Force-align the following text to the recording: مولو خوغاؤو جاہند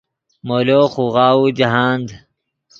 مولو 0.47 0.81
خوغاؤو 0.93 1.45
جاہند 1.57 2.07